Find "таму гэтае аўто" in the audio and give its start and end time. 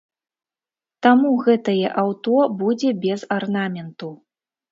1.05-2.35